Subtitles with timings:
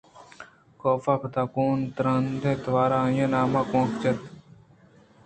[0.81, 4.19] کاف ءَ پدا گوں ترٛندیں توارءَ آئی ءِ نام گوانک جت